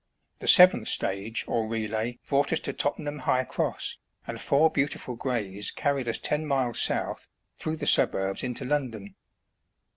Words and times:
The 0.39 0.47
seventh 0.47 0.87
stage 0.87 1.45
or 1.47 1.67
relay 1.67 2.17
brought 2.27 2.51
us 2.51 2.59
to 2.61 2.73
Tottenham 2.73 3.19
High 3.19 3.43
Cross, 3.43 3.99
and 4.25 4.41
four 4.41 4.71
beautiful 4.71 5.13
grays 5.15 5.69
carried 5.69 6.07
us 6.07 6.17
ten 6.17 6.43
miles 6.47 6.81
south, 6.81 7.27
through 7.55 7.75
the 7.77 7.85
suburbs 7.85 8.41
into 8.41 8.65
London. 8.65 9.13